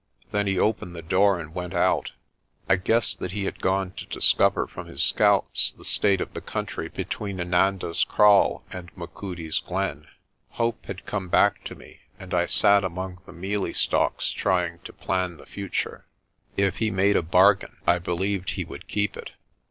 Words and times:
Then 0.31 0.47
he 0.47 0.57
opened 0.57 0.95
the 0.95 1.03
door 1.03 1.39
and 1.39 1.53
went 1.53 1.75
out. 1.75 2.13
I 2.67 2.75
guessed 2.77 3.19
that 3.19 3.33
he 3.33 3.43
had 3.45 3.59
gone 3.61 3.91
to 3.97 4.07
discover 4.07 4.65
from 4.65 4.87
his 4.87 5.03
scouts 5.03 5.73
the 5.73 5.85
state 5.85 6.21
of 6.21 6.33
the 6.33 6.41
country 6.41 6.89
between 6.89 7.37
Inanda's 7.39 8.03
Kraal 8.03 8.63
and 8.71 8.89
Machudi's 8.97 9.59
glen. 9.59 10.07
Hope 10.53 10.83
had 10.87 11.05
come 11.05 11.29
back 11.29 11.63
to 11.65 11.75
me 11.75 11.99
and 12.17 12.33
I 12.33 12.47
sat 12.47 12.83
among 12.83 13.19
the 13.27 13.31
mealie 13.31 13.73
stalks 13.73 14.31
trying 14.31 14.79
to 14.85 14.91
plan 14.93 15.37
the 15.37 15.45
future. 15.45 16.07
If 16.57 16.77
he 16.77 16.89
made 16.89 17.15
a 17.15 17.21
bargain, 17.21 17.77
I 17.85 17.99
believed 17.99 18.49
he 18.53 18.65
would 18.65 18.87
keep 18.87 19.15
it. 19.15 19.33